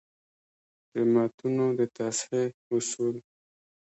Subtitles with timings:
[0.91, 3.15] د متونو د تصحیح اصول: